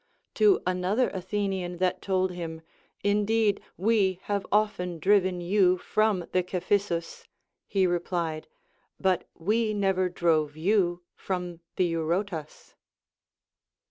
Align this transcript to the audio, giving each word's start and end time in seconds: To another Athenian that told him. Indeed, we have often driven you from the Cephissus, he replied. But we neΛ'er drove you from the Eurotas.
To 0.33 0.59
another 0.65 1.11
Athenian 1.11 1.77
that 1.77 2.01
told 2.01 2.31
him. 2.31 2.63
Indeed, 3.03 3.61
we 3.77 4.19
have 4.23 4.47
often 4.51 4.97
driven 4.97 5.41
you 5.41 5.77
from 5.77 6.25
the 6.31 6.41
Cephissus, 6.41 7.27
he 7.67 7.85
replied. 7.85 8.47
But 8.99 9.25
we 9.35 9.75
neΛ'er 9.75 10.11
drove 10.11 10.57
you 10.57 11.03
from 11.13 11.59
the 11.75 11.85
Eurotas. 11.93 12.73